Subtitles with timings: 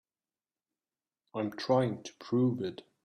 [1.35, 2.81] I'm trying to prove it.